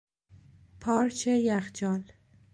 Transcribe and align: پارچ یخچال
پارچ 0.81 1.27
یخچال 1.27 2.03